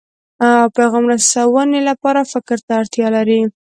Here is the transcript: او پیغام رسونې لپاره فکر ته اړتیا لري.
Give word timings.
او 0.61 0.65
پیغام 0.77 1.03
رسونې 1.11 1.79
لپاره 1.89 2.29
فکر 2.33 2.57
ته 2.65 2.71
اړتیا 2.79 3.07
لري. 3.15 3.41